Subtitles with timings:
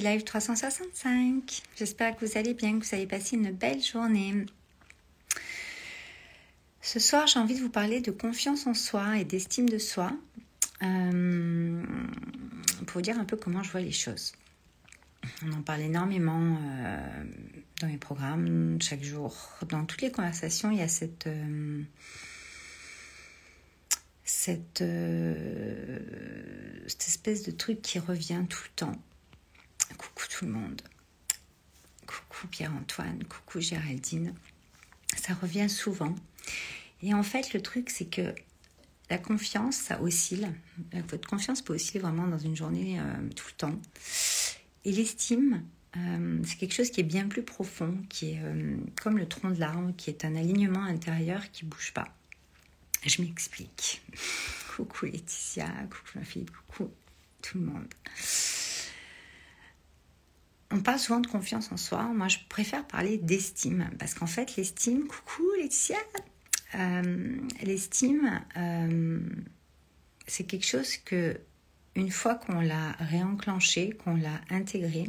[0.00, 1.62] live 365.
[1.76, 4.46] J'espère que vous allez bien, que vous avez passé une belle journée.
[6.80, 10.12] Ce soir, j'ai envie de vous parler de confiance en soi et d'estime de soi
[10.82, 11.82] euh,
[12.86, 14.32] pour vous dire un peu comment je vois les choses.
[15.44, 17.24] On en parle énormément euh,
[17.80, 19.36] dans mes programmes, chaque jour.
[19.68, 21.28] Dans toutes les conversations, il y a cette...
[24.28, 26.00] Cette, euh,
[26.88, 29.00] cette espèce de truc qui revient tout le temps.
[29.94, 30.82] Coucou tout le monde.
[32.06, 33.24] Coucou Pierre-Antoine.
[33.24, 34.34] Coucou Géraldine.
[35.16, 36.14] Ça revient souvent.
[37.02, 38.34] Et en fait, le truc, c'est que
[39.10, 40.50] la confiance, ça oscille.
[41.08, 43.80] Votre confiance peut osciller vraiment dans une journée euh, tout le temps.
[44.84, 45.62] Et l'estime,
[45.96, 48.40] euh, c'est quelque chose qui est bien plus profond, qui est
[49.00, 52.08] comme le tronc de l'arbre, qui est un alignement intérieur qui bouge pas.
[53.06, 54.02] Je m'explique.
[54.76, 56.90] Coucou Laetitia, coucou ma fille, coucou
[57.40, 57.86] tout le monde.
[60.70, 62.02] On parle souvent de confiance en soi.
[62.02, 65.96] Moi, je préfère parler d'estime parce qu'en fait, l'estime, coucou Laetitia,
[66.74, 69.20] euh, l'estime, euh,
[70.26, 71.38] c'est quelque chose que
[71.94, 75.08] une fois qu'on l'a réenclenché, qu'on l'a intégré,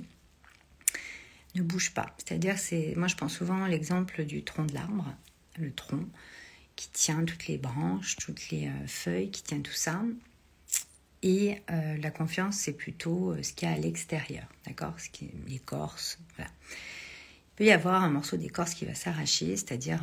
[1.55, 2.16] ne bouge pas.
[2.17, 5.14] C'est-à-dire, c'est, moi, je pense souvent l'exemple du tronc de l'arbre,
[5.58, 6.05] le tronc
[6.75, 10.02] qui tient toutes les branches, toutes les euh, feuilles, qui tient tout ça.
[11.23, 14.94] Et euh, la confiance, c'est plutôt euh, ce qu'il y a à l'extérieur, d'accord?
[15.00, 16.52] Ce qui l'écorce, voilà.
[16.70, 20.00] Il peut y avoir un morceau d'écorce qui va s'arracher, c'est-à-dire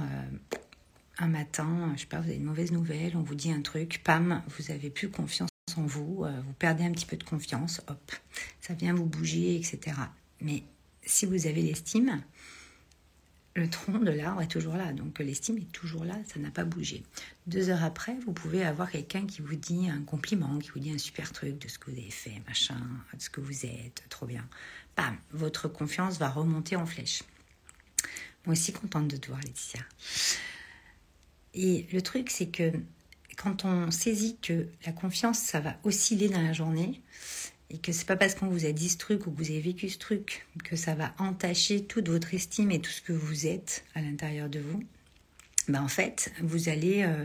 [1.19, 4.01] un matin, je sais pas, vous avez une mauvaise nouvelle, on vous dit un truc,
[4.03, 8.13] pam, vous avez plus confiance en vous, vous perdez un petit peu de confiance, hop,
[8.61, 9.97] ça vient vous bouger, etc.
[10.41, 10.65] Mais
[11.07, 12.25] si vous avez l'estime,
[13.57, 16.65] le tronc de l'arbre est toujours là, donc l'estime est toujours là, ça n'a pas
[16.65, 17.05] bougé.
[17.47, 20.91] Deux heures après, vous pouvez avoir quelqu'un qui vous dit un compliment, qui vous dit
[20.91, 22.81] un super truc de ce que vous avez fait, machin,
[23.13, 24.47] de ce que vous êtes, trop bien.
[24.97, 27.23] Bam, votre confiance va remonter en flèche.
[28.45, 29.81] Moi aussi contente de te voir, Laetitia.
[31.55, 32.73] Et le truc, c'est que
[33.37, 37.01] quand on saisit que la confiance, ça va osciller dans la journée,
[37.75, 39.61] et que c'est pas parce qu'on vous a dit ce truc ou que vous avez
[39.61, 43.47] vécu ce truc que ça va entacher toute votre estime et tout ce que vous
[43.47, 44.81] êtes à l'intérieur de vous,
[45.67, 47.25] ben en fait, vous allez euh,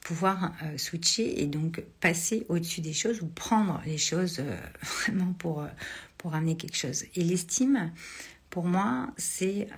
[0.00, 5.34] pouvoir euh, switcher et donc passer au-dessus des choses ou prendre les choses euh, vraiment
[5.34, 5.66] pour,
[6.16, 7.04] pour amener quelque chose.
[7.14, 7.92] Et l'estime,
[8.48, 9.68] pour moi, c'est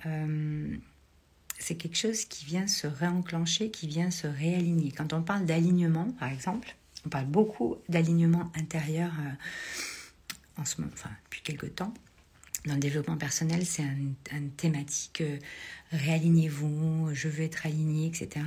[1.59, 4.91] c'est quelque chose qui vient se réenclencher, qui vient se réaligner.
[4.91, 9.11] Quand on parle d'alignement, par exemple, on parle beaucoup d'alignement intérieur
[10.57, 11.93] en ce moment, enfin depuis quelque temps.
[12.65, 15.37] Dans le développement personnel, c'est un, thématique euh,
[15.91, 18.45] réalignez-vous, je veux être aligné, etc.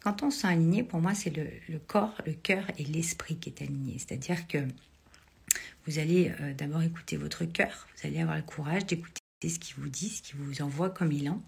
[0.00, 3.48] Quand on se sent aligné, pour moi, c'est le, corps, le cœur et l'esprit qui
[3.48, 3.98] est aligné.
[3.98, 4.58] C'est-à-dire que
[5.86, 9.76] vous allez euh, d'abord écouter votre cœur, vous allez avoir le courage d'écouter ce qu'il
[9.76, 11.42] vous dit, ce qu'il vous envoie comme élan.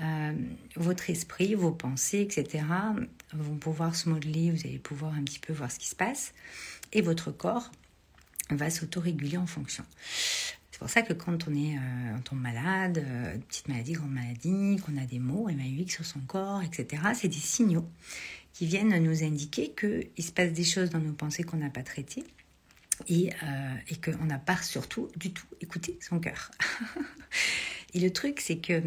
[0.00, 0.32] Euh,
[0.76, 2.64] votre esprit, vos pensées, etc.
[3.34, 6.32] vont pouvoir se modeler, vous allez pouvoir un petit peu voir ce qui se passe.
[6.92, 7.70] Et votre corps,
[8.50, 9.84] va s'autoréguler en fonction.
[10.70, 14.12] C'est pour ça que quand on est euh, on tombe malade, euh, petite maladie, grande
[14.12, 17.88] maladie, qu'on a des maux, hémaïques sur son corps, etc., c'est des signaux
[18.52, 21.82] qui viennent nous indiquer qu'il se passe des choses dans nos pensées qu'on n'a pas
[21.82, 22.24] traitées
[23.08, 26.50] et, euh, et qu'on n'a pas surtout du tout écouté son cœur.
[27.94, 28.82] et le truc, c'est que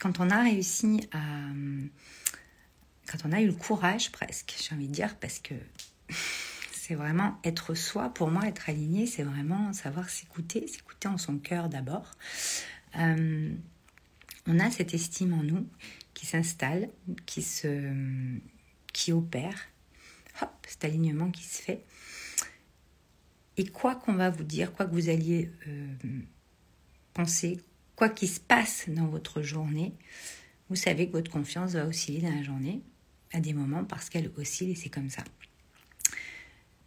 [0.00, 1.22] quand on a réussi à...
[3.06, 5.54] Quand on a eu le courage presque, j'ai envie de dire, parce que
[6.86, 8.10] c'est vraiment être soi.
[8.10, 12.10] Pour moi, être aligné, c'est vraiment savoir s'écouter, s'écouter en son cœur d'abord.
[12.98, 13.54] Euh,
[14.46, 15.66] on a cette estime en nous
[16.12, 16.90] qui s'installe,
[17.24, 17.90] qui se,
[18.92, 19.58] qui opère.
[20.42, 21.84] Hop, cet alignement qui se fait.
[23.56, 25.86] Et quoi qu'on va vous dire, quoi que vous alliez euh,
[27.14, 27.62] penser,
[27.96, 29.94] quoi qu'il se passe dans votre journée,
[30.68, 32.82] vous savez que votre confiance va osciller dans la journée
[33.32, 35.24] à des moments parce qu'elle oscille et c'est comme ça.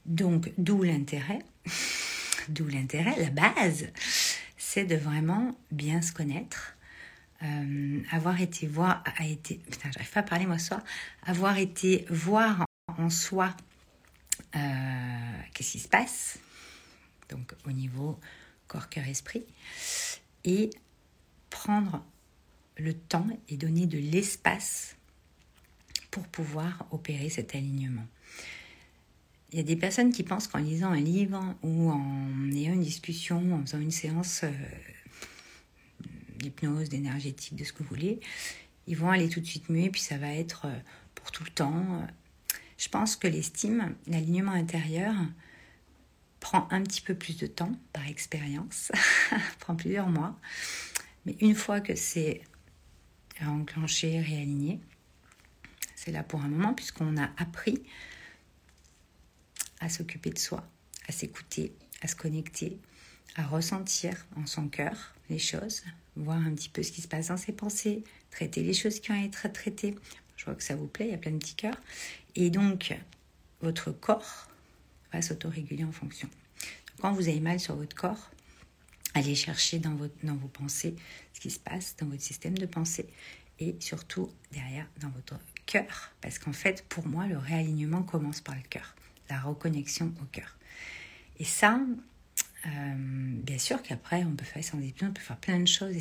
[0.07, 1.39] Donc, d'où l'intérêt,
[2.49, 3.87] d'où l'intérêt, la base,
[4.57, 6.75] c'est de vraiment bien se connaître,
[7.43, 10.57] euh, avoir été voir, j'arrive pas à parler moi
[11.23, 12.65] avoir été voir
[12.97, 13.55] en soi
[14.55, 14.59] euh,
[15.53, 16.39] qu'est-ce qui se passe,
[17.29, 18.19] donc au niveau
[18.67, 19.45] corps, cœur, esprit,
[20.45, 20.69] et
[21.49, 22.03] prendre
[22.77, 24.95] le temps et donner de l'espace
[26.11, 28.05] pour pouvoir opérer cet alignement.
[29.51, 32.83] Il y a des personnes qui pensent qu'en lisant un livre ou en ayant une
[32.83, 34.51] discussion, en faisant une séance euh,
[36.37, 38.19] d'hypnose, d'énergétique, de ce que vous voulez,
[38.87, 40.79] ils vont aller tout de suite mieux et puis ça va être euh,
[41.15, 42.07] pour tout le temps.
[42.77, 45.15] Je pense que l'estime, l'alignement intérieur,
[46.41, 48.91] prend un petit peu plus de temps par expérience,
[49.59, 50.37] prend plusieurs mois.
[51.25, 52.41] Mais une fois que c'est
[53.41, 54.79] enclenché, réaligné,
[55.95, 57.81] c'est là pour un moment puisqu'on a appris
[59.79, 60.67] à s'occuper de soi,
[61.07, 62.79] à s'écouter, à se connecter,
[63.35, 65.83] à ressentir en son cœur les choses,
[66.15, 69.11] voir un petit peu ce qui se passe dans ses pensées, traiter les choses qui
[69.11, 69.95] ont à être traitées.
[70.35, 71.79] Je vois que ça vous plaît, il y a plein de petits cœurs.
[72.35, 72.95] Et donc,
[73.61, 74.47] votre corps
[75.11, 76.29] va s'autoréguler en fonction.
[76.99, 78.31] Quand vous avez mal sur votre corps,
[79.13, 80.95] allez chercher dans, votre, dans vos pensées
[81.33, 83.07] ce qui se passe dans votre système de pensée
[83.59, 86.11] et surtout derrière dans votre cœur.
[86.21, 88.95] Parce qu'en fait, pour moi, le réalignement commence par le cœur,
[89.29, 90.57] la reconnexion au cœur.
[91.39, 91.79] Et ça,
[92.65, 95.99] euh, bien sûr qu'après, on peut faire sans on peut faire plein de choses et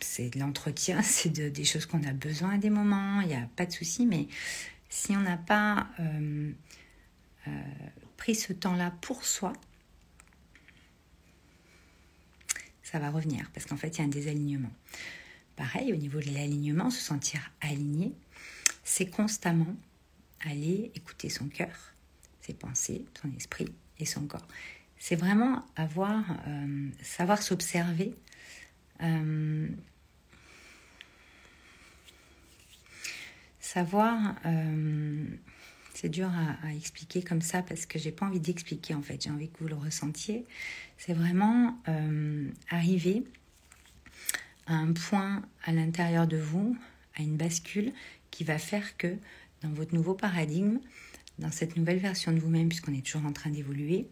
[0.00, 3.34] c'est de l'entretien, c'est de, des choses qu'on a besoin à des moments, il n'y
[3.34, 4.28] a pas de souci, mais
[4.88, 6.52] si on n'a pas euh,
[7.48, 7.50] euh,
[8.16, 9.52] pris ce temps-là pour soi,
[12.82, 14.72] ça va revenir parce qu'en fait, il y a un désalignement.
[15.56, 18.12] Pareil, au niveau de l'alignement, se sentir aligné,
[18.82, 19.76] c'est constamment
[20.40, 21.94] aller écouter son cœur,
[22.50, 24.46] ses pensées, son esprit et son corps.
[24.98, 28.14] C'est vraiment avoir, euh, savoir s'observer.
[29.02, 29.68] Euh,
[33.60, 35.24] savoir, euh,
[35.94, 39.22] c'est dur à, à, expliquer comme ça parce que j'ai pas envie d'expliquer en fait,
[39.22, 40.44] j'ai envie que vous le ressentiez.
[40.98, 41.78] C'est vraiment
[42.68, 43.24] arriver
[44.66, 46.76] à un point à l'intérieur de vous,
[47.16, 47.92] à une bascule
[48.30, 49.16] qui va faire que
[49.62, 50.78] dans votre nouveau paradigme,
[51.40, 54.08] dans cette nouvelle version de vous-même, puisqu'on est toujours en train d'évoluer,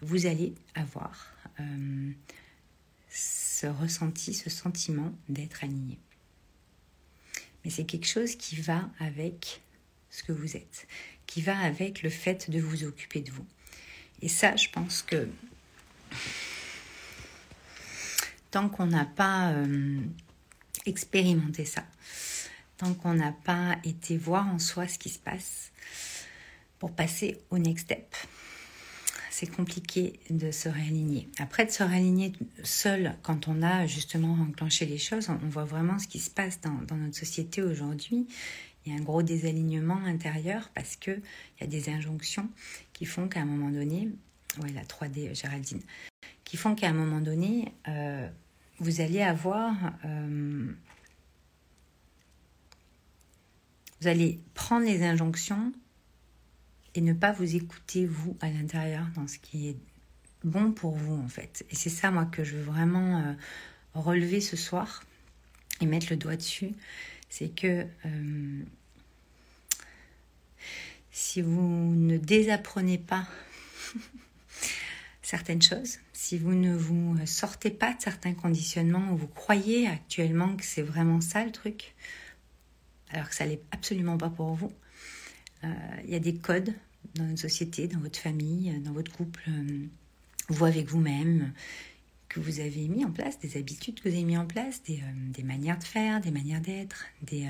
[0.00, 2.10] vous allez avoir euh,
[3.10, 5.98] ce ressenti, ce sentiment d'être aligné.
[7.64, 9.60] Mais c'est quelque chose qui va avec
[10.10, 10.88] ce que vous êtes,
[11.26, 13.46] qui va avec le fait de vous occuper de vous.
[14.20, 15.28] Et ça, je pense que
[18.50, 20.00] tant qu'on n'a pas euh,
[20.86, 21.84] expérimenté ça,
[22.78, 25.71] tant qu'on n'a pas été voir en soi ce qui se passe,
[26.82, 28.12] pour passer au next step,
[29.30, 31.28] c'est compliqué de se réaligner.
[31.38, 32.32] Après, de se réaligner
[32.64, 36.60] seul, quand on a justement enclenché les choses, on voit vraiment ce qui se passe
[36.60, 38.26] dans, notre société aujourd'hui.
[38.84, 41.22] Il y a un gros désalignement intérieur parce qu'il
[41.60, 42.50] y a des injonctions
[42.92, 44.08] qui font qu'à un moment donné,
[44.60, 45.82] ouais, la 3D Géraldine,
[46.42, 48.28] qui font qu'à un moment donné, euh,
[48.80, 49.76] vous allez avoir.
[50.04, 50.66] Euh,
[54.00, 55.72] vous allez prendre les injonctions
[56.94, 59.76] et ne pas vous écouter, vous, à l'intérieur, dans ce qui est
[60.44, 61.64] bon pour vous, en fait.
[61.70, 63.32] Et c'est ça, moi, que je veux vraiment euh,
[63.94, 65.02] relever ce soir
[65.80, 66.72] et mettre le doigt dessus.
[67.28, 68.62] C'est que euh,
[71.10, 73.26] si vous ne désapprenez pas
[75.22, 80.56] certaines choses, si vous ne vous sortez pas de certains conditionnements où vous croyez actuellement
[80.56, 81.94] que c'est vraiment ça le truc,
[83.10, 84.72] alors que ça n'est absolument pas pour vous,
[85.62, 86.72] il euh, y a des codes
[87.14, 89.86] dans notre société, dans votre famille, dans votre couple, euh,
[90.48, 91.52] vous avec vous-même,
[92.28, 95.00] que vous avez mis en place, des habitudes que vous avez mis en place, des,
[95.00, 97.46] euh, manières de faire, des manières d'être, des,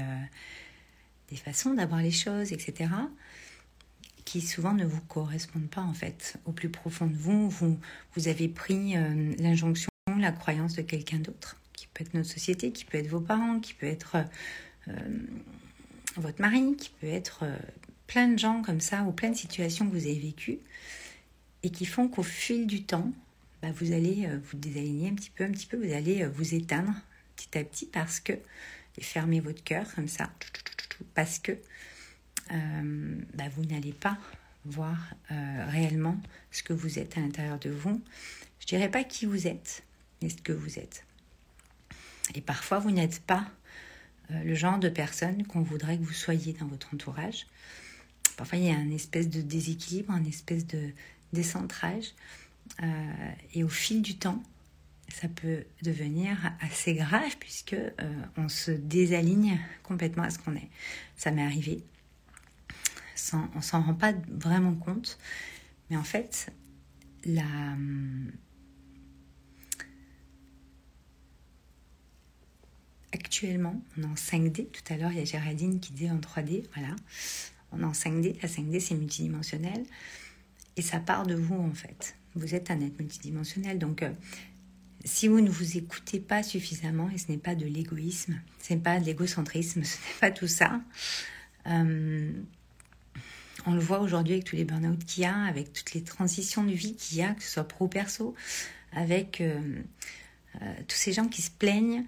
[1.36, 2.90] façons d'avoir les choses, etc.,
[4.24, 6.36] qui souvent ne vous correspondent pas en fait.
[6.44, 8.94] Au plus profond de vous, vous avez pris
[9.38, 13.20] l'injonction, la croyance de quelqu'un d'autre, qui peut être notre société, qui peut être vos
[13.20, 14.18] parents, qui peut être
[16.16, 17.44] votre mari, qui peut être
[18.12, 20.58] plein de gens comme ça, ou plein de situations que vous avez vécues,
[21.62, 23.10] et qui font qu'au fil du temps,
[23.62, 26.28] bah, vous allez euh, vous désaligner un petit peu, un petit peu, vous allez euh,
[26.28, 26.92] vous éteindre
[27.36, 28.34] petit à petit parce que,
[28.98, 30.30] et fermer votre cœur comme ça,
[31.14, 31.52] parce que
[32.50, 34.18] euh, bah, vous n'allez pas
[34.66, 36.20] voir réellement
[36.52, 38.00] ce que vous êtes à l'intérieur de vous.
[38.60, 39.82] Je dirais pas qui vous êtes,
[40.20, 41.04] mais ce que vous êtes.
[42.36, 43.50] Et parfois, vous n'êtes pas
[44.30, 47.46] le genre de personne qu'on voudrait que vous soyez dans votre entourage.
[48.42, 50.90] Parfois, il y a un espèce de déséquilibre, un espèce de
[51.32, 52.06] décentrage.
[52.82, 54.42] Euh, et au fil du temps,
[55.08, 57.92] ça peut devenir assez grave puisque euh,
[58.36, 60.68] on se désaligne complètement à ce qu'on est.
[61.14, 61.84] Ça m'est arrivé.
[63.14, 65.20] Sans, on s'en rend pas vraiment compte.
[65.88, 66.52] Mais en fait,
[67.24, 67.44] la...
[73.12, 74.68] Actuellement, on est en 5D.
[74.72, 76.64] Tout à l'heure, il y a Géraldine qui dit en 3D.
[76.74, 76.96] Voilà
[77.72, 78.36] en 5D.
[78.42, 79.84] La 5D, c'est multidimensionnel.
[80.76, 82.16] Et ça part de vous, en fait.
[82.34, 83.78] Vous êtes un être multidimensionnel.
[83.78, 84.10] Donc, euh,
[85.04, 88.80] si vous ne vous écoutez pas suffisamment, et ce n'est pas de l'égoïsme, ce n'est
[88.80, 90.80] pas de l'égocentrisme, ce n'est pas tout ça,
[91.66, 92.32] euh,
[93.66, 96.64] on le voit aujourd'hui avec tous les burn-out qu'il y a, avec toutes les transitions
[96.64, 98.34] de vie qu'il y a, que ce soit pro perso,
[98.92, 99.60] avec euh,
[100.88, 102.04] tous ces gens qui se plaignent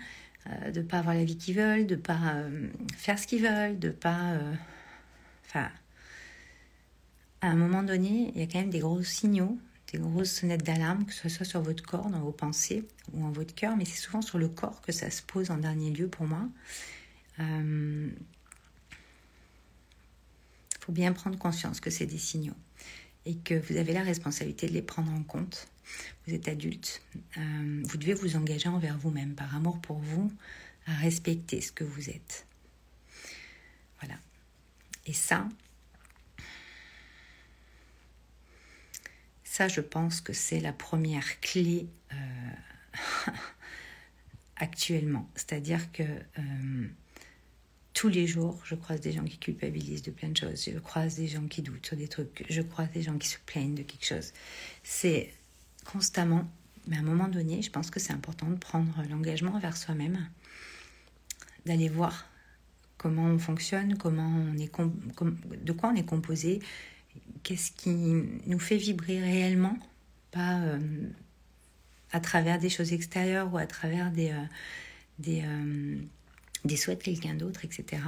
[0.74, 2.36] de ne pas avoir la vie qu'ils veulent, de ne pas
[2.98, 4.38] faire ce qu'ils veulent, de ne pas...
[5.60, 9.58] À un moment donné, il y a quand même des gros signaux,
[9.92, 13.30] des grosses sonnettes d'alarme, que ce soit sur votre corps, dans vos pensées ou en
[13.30, 16.08] votre cœur, mais c'est souvent sur le corps que ça se pose en dernier lieu
[16.08, 16.48] pour moi.
[17.38, 18.12] Il
[20.80, 22.56] faut bien prendre conscience que c'est des signaux
[23.26, 25.68] et que vous avez la responsabilité de les prendre en compte
[26.26, 27.02] vous êtes adulte,
[27.36, 30.32] euh, vous devez vous engager envers vous-même, par amour pour vous,
[30.86, 32.46] à respecter ce que vous êtes.
[35.06, 35.48] Et ça,
[39.54, 43.30] ça, je pense que c'est la première clé euh,
[44.56, 45.30] actuellement.
[45.36, 46.88] C'est-à-dire que euh,
[47.92, 50.64] tous les jours, je croise des gens qui culpabilisent de plein de choses.
[50.64, 52.44] Je croise des gens qui doutent sur des trucs.
[52.48, 54.32] Je croise des gens qui se plaignent de quelque chose.
[54.82, 55.32] C'est
[55.84, 56.50] constamment.
[56.88, 60.28] Mais à un moment donné, je pense que c'est important de prendre l'engagement envers soi-même,
[61.64, 62.28] d'aller voir
[63.04, 64.72] comment on fonctionne, comment on est
[65.62, 66.60] de quoi on est composé,
[67.42, 69.76] qu'est-ce qui nous fait vibrer réellement,
[70.30, 70.78] pas euh,
[72.12, 75.96] à travers des choses extérieures ou à travers des, euh, euh,
[76.64, 78.00] des souhaits de quelqu'un d'autre, etc.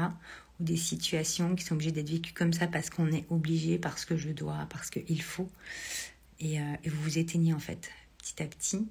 [0.59, 4.07] Ou des situations qui sont obligées d'être vécues comme ça parce qu'on est obligé, parce
[4.07, 5.51] que je dois, parce qu'il faut.
[6.43, 8.89] Euh, et, vous vous éteignez en fait petit à petit.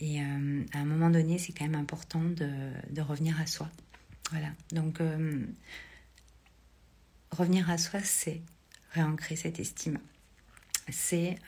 [0.00, 3.70] Et à un moment donné, c'est quand même important de, revenir à soi.
[4.32, 4.48] Voilà.
[4.72, 5.44] Donc, euh,
[7.30, 8.40] revenir à soi, c'est
[8.92, 9.98] réancrer cette estime.
[10.88, 11.38] C'est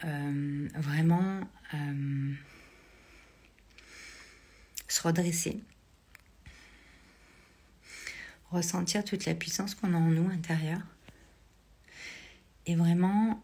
[0.77, 1.41] vraiment
[4.87, 5.61] se redresser,
[8.51, 10.81] ressentir toute la puissance qu'on a en nous intérieur
[12.67, 13.43] et vraiment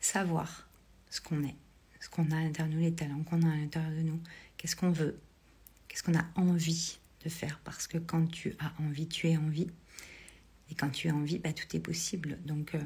[0.00, 0.68] savoir
[1.08, 1.56] ce qu'on est,
[1.98, 4.20] ce qu'on a à l'intérieur de nous, les talents qu'on a à l'intérieur de nous,
[4.58, 5.18] qu'est-ce qu'on veut,
[5.92, 7.60] qu'est-ce qu'on a envie de faire?
[7.64, 9.68] Parce que quand tu as envie, tu es envie.
[10.70, 12.38] Et quand tu as envie, bah, tout est possible.
[12.46, 12.80] Donc euh,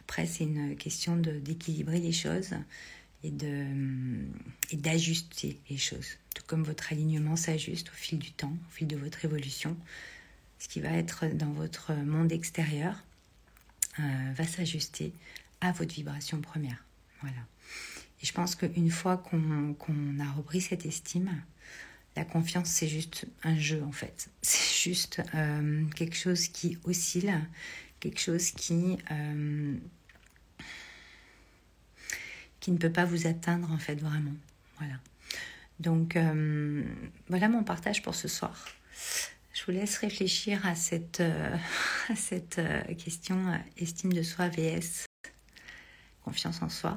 [0.00, 2.50] après, c'est une question d'équilibrer les choses
[3.22, 3.30] et
[4.72, 6.16] d'ajuster les choses.
[6.34, 9.76] Tout comme votre alignement s'ajuste au fil du temps, au fil de votre évolution.
[10.58, 13.04] Ce qui va être dans votre monde extérieur
[14.00, 15.12] euh, va s'ajuster
[15.60, 16.84] à votre vibration première.
[17.20, 17.46] Voilà.
[18.20, 21.40] Et je pense qu'une fois qu'on a repris cette estime,
[22.16, 24.28] la confiance, c'est juste un jeu en fait.
[24.42, 27.32] C'est juste euh, quelque chose qui oscille,
[28.00, 29.76] quelque chose qui, euh,
[32.60, 34.34] qui ne peut pas vous atteindre en fait vraiment.
[34.78, 34.94] Voilà.
[35.80, 36.84] Donc euh,
[37.28, 38.66] voilà mon partage pour ce soir.
[39.54, 41.20] Je vous laisse réfléchir à cette,
[42.08, 42.60] à cette
[42.98, 45.06] question estime de soi VS
[46.24, 46.94] confiance en soi.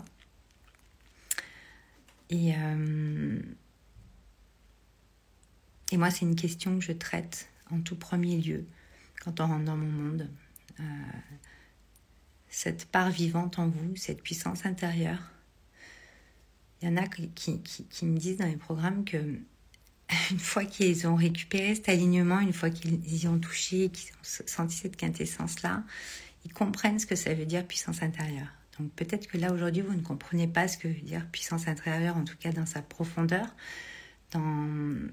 [2.29, 2.53] Et,
[5.92, 8.65] et moi, c'est une question que je traite en tout premier lieu
[9.24, 10.30] quand on rentre dans mon monde.
[10.80, 10.84] Euh,
[12.50, 15.20] cette part vivante en vous, cette puissance intérieure.
[16.82, 17.30] Il y en a qui,
[17.62, 19.18] qui, qui me disent dans les programmes que
[20.32, 24.46] une fois qu'ils ont récupéré cet alignement, une fois qu'ils y ont touché, qu'ils ont
[24.46, 25.84] senti cette quintessence-là,
[26.46, 28.48] ils comprennent ce que ça veut dire puissance intérieure.
[28.80, 32.18] Donc peut-être que là aujourd'hui vous ne comprenez pas ce que veut dire puissance intérieure,
[32.18, 33.48] en tout cas dans sa profondeur.
[34.32, 35.10] Dans...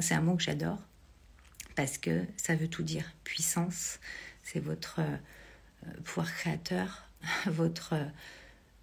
[0.00, 0.78] c'est un mot que j'adore
[1.76, 3.04] parce que ça veut tout dire.
[3.24, 4.00] Puissance,
[4.42, 7.08] c'est votre euh, pouvoir créateur,
[7.46, 7.94] votre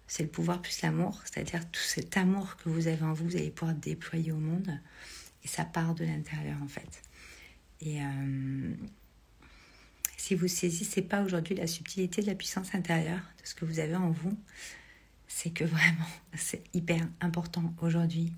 [0.06, 3.36] c'est le pouvoir plus l'amour, c'est-à-dire tout cet amour que vous avez en vous, vous
[3.36, 4.78] allez pouvoir déployer au monde
[5.42, 7.02] et ça part de l'intérieur en fait.
[7.80, 8.74] Et euh,
[10.16, 13.78] si vous saisissez pas aujourd'hui la subtilité de la puissance intérieure, de ce que vous
[13.78, 14.36] avez en vous,
[15.28, 18.32] c'est que vraiment, c'est hyper important aujourd'hui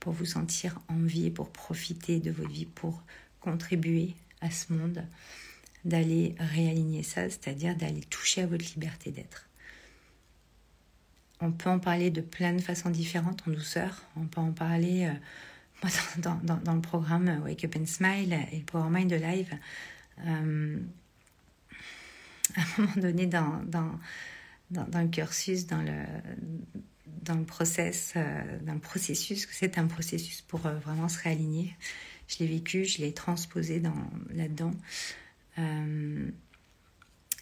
[0.00, 3.02] pour vous sentir en vie pour profiter de votre vie, pour
[3.40, 5.04] contribuer à ce monde,
[5.84, 9.46] d'aller réaligner ça, c'est-à-dire d'aller toucher à votre liberté d'être.
[11.40, 14.02] On peut en parler de plein de façons différentes, en douceur.
[14.16, 15.06] On peut en parler,
[15.84, 15.88] euh,
[16.18, 19.54] dans, le programme Wake Up and Smile et le Power Mind Live.
[20.26, 20.78] Euh,
[22.56, 23.62] à un moment donné dans,
[24.70, 25.92] dans, le cursus, dans le,
[27.22, 31.18] dans le process, euh, dans le processus, que c'est un processus pour euh, vraiment se
[31.22, 31.76] réaligner.
[32.28, 33.94] Je l'ai vécu, je l'ai transposé dans,
[34.30, 34.72] là-dedans.
[35.58, 36.30] Euh,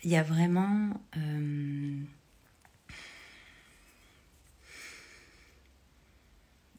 [0.04, 1.00] il y a vraiment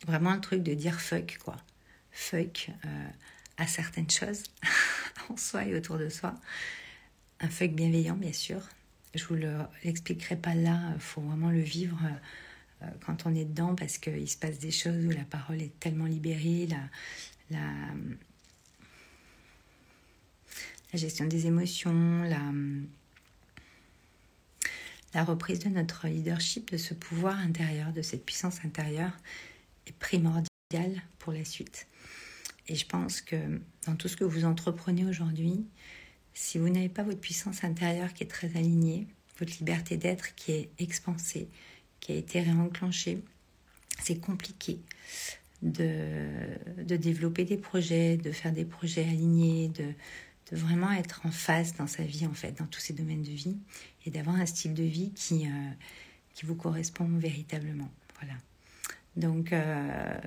[0.08, 1.58] vraiment un truc de dire fuck quoi
[2.12, 2.72] fuck
[3.58, 4.44] à certaines choses
[5.30, 6.34] en soi et autour de soi.
[7.42, 8.62] Un fuck bienveillant, bien sûr.
[9.14, 9.36] Je vous
[9.84, 12.00] l'expliquerai pas là, faut vraiment le vivre
[13.06, 16.06] quand on est dedans parce qu'il se passe des choses où la parole est tellement
[16.06, 16.68] libérée,
[17.52, 17.58] la
[20.94, 22.42] gestion des émotions, la,
[25.14, 29.14] la reprise de notre leadership, de ce pouvoir intérieur, de cette puissance intérieure
[29.88, 30.46] est primordiale
[31.18, 31.88] pour la suite.
[32.68, 35.66] Et je pense que dans tout ce que vous entreprenez aujourd'hui,
[36.36, 39.08] si vous n'avez pas votre puissance intérieure qui est très alignée,
[39.40, 41.50] votre liberté d'être qui est expansée,
[42.00, 43.22] qui a été réenclenchée,
[44.02, 44.80] c'est compliqué
[45.62, 46.36] de,
[46.84, 49.94] de, développer des projets, de faire des projets alignés, de,
[50.52, 53.32] de, vraiment être en phase dans sa vie, en fait, dans tous ces domaines de
[53.32, 53.58] vie,
[54.06, 55.72] et d'avoir un style de vie qui, euh,
[56.34, 57.90] qui vous correspond véritablement.
[58.20, 58.36] Voilà.
[59.16, 60.20] Donc, euh,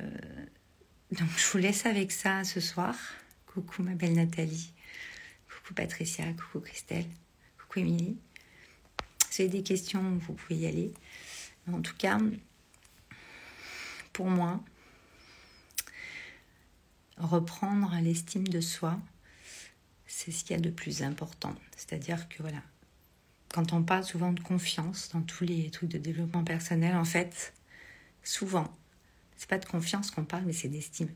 [1.12, 2.94] donc, je vous laisse avec ça ce soir.
[3.46, 4.72] Coucou ma belle Nathalie.
[5.48, 6.24] Coucou Patricia.
[6.32, 7.06] Coucou Christelle.
[7.58, 8.16] Coucou Émilie.
[9.30, 10.92] Si vous avez des questions, vous pouvez y aller.
[11.70, 12.18] En tout cas,
[14.12, 14.62] pour moi,
[17.16, 18.98] reprendre l'estime de soi,
[20.06, 21.54] c'est ce qu'il y a de plus important.
[21.76, 22.62] C'est-à-dire que voilà,
[23.52, 27.52] quand on parle souvent de confiance dans tous les trucs de développement personnel, en fait,
[28.24, 28.72] souvent,
[29.36, 31.10] c'est pas de confiance qu'on parle, mais c'est d'estime.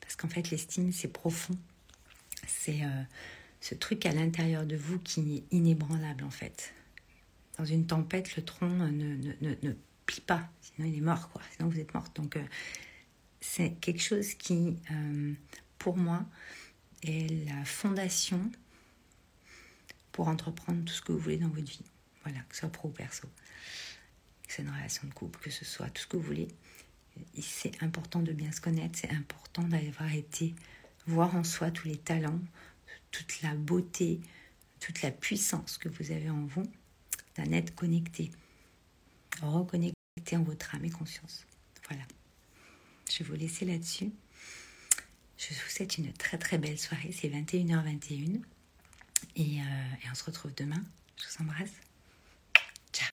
[0.00, 1.56] Parce qu'en fait, l'estime, c'est profond.
[2.46, 3.02] C'est euh,
[3.60, 6.72] ce truc à l'intérieur de vous qui est inébranlable, en fait.
[7.58, 9.72] Dans une tempête, le tronc ne, ne, ne, ne
[10.06, 11.42] plie pas, sinon il est mort, quoi.
[11.56, 12.14] Sinon vous êtes morte.
[12.16, 12.44] Donc, euh,
[13.40, 15.32] c'est quelque chose qui, euh,
[15.78, 16.24] pour moi,
[17.02, 18.50] est la fondation
[20.12, 21.84] pour entreprendre tout ce que vous voulez dans votre vie.
[22.24, 23.28] Voilà, que ce soit pro ou perso,
[24.46, 26.48] que ce soit une relation de couple, que ce soit tout ce que vous voulez.
[27.40, 30.54] C'est important de bien se connaître, c'est important d'avoir été
[31.06, 32.40] voir en soi tous les talents,
[33.10, 34.20] toute la beauté,
[34.80, 36.70] toute la puissance que vous avez en vous,
[37.38, 38.30] d'un être connecté,
[39.40, 41.46] reconnecté en votre âme et conscience.
[41.88, 42.04] Voilà.
[43.10, 44.10] Je vais vous laisser là-dessus.
[45.38, 47.12] Je vous souhaite une très très belle soirée.
[47.12, 48.40] C'est 21h21.
[49.36, 49.64] Et, euh,
[50.04, 50.82] et on se retrouve demain.
[51.16, 51.87] Je vous embrasse.